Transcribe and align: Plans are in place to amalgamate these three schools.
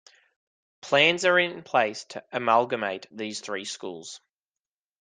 Plans 0.81 1.25
are 1.25 1.37
in 1.37 1.61
place 1.61 2.05
to 2.05 2.25
amalgamate 2.31 3.05
these 3.11 3.39
three 3.39 3.65
schools. 3.65 4.19